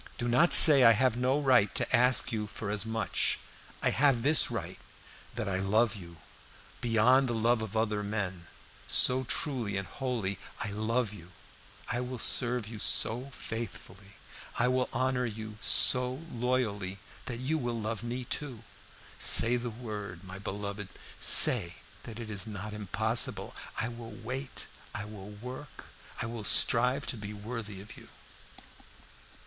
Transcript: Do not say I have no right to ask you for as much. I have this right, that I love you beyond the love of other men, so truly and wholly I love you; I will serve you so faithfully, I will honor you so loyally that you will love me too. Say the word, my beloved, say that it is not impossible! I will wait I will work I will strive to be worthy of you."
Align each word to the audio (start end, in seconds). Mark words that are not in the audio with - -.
Do 0.17 0.27
not 0.27 0.51
say 0.51 0.83
I 0.83 0.93
have 0.93 1.15
no 1.15 1.39
right 1.39 1.75
to 1.75 1.95
ask 1.95 2.31
you 2.31 2.47
for 2.47 2.71
as 2.71 2.87
much. 2.87 3.37
I 3.83 3.91
have 3.91 4.23
this 4.23 4.49
right, 4.49 4.79
that 5.35 5.47
I 5.47 5.59
love 5.59 5.95
you 5.95 6.17
beyond 6.81 7.27
the 7.29 7.35
love 7.35 7.61
of 7.61 7.77
other 7.77 8.01
men, 8.01 8.47
so 8.87 9.25
truly 9.25 9.77
and 9.77 9.85
wholly 9.87 10.39
I 10.59 10.71
love 10.71 11.13
you; 11.13 11.31
I 11.87 12.01
will 12.01 12.17
serve 12.17 12.67
you 12.67 12.79
so 12.79 13.29
faithfully, 13.31 14.15
I 14.57 14.67
will 14.69 14.89
honor 14.91 15.27
you 15.27 15.57
so 15.61 16.23
loyally 16.33 16.97
that 17.27 17.37
you 17.39 17.59
will 17.59 17.79
love 17.79 18.01
me 18.01 18.25
too. 18.25 18.63
Say 19.19 19.55
the 19.55 19.69
word, 19.69 20.23
my 20.23 20.39
beloved, 20.39 20.87
say 21.19 21.75
that 22.05 22.19
it 22.19 22.31
is 22.31 22.47
not 22.47 22.73
impossible! 22.73 23.55
I 23.77 23.87
will 23.87 24.09
wait 24.09 24.65
I 24.95 25.05
will 25.05 25.29
work 25.29 25.85
I 26.19 26.25
will 26.25 26.43
strive 26.43 27.05
to 27.05 27.17
be 27.17 27.33
worthy 27.35 27.79
of 27.79 27.95
you." 27.95 28.09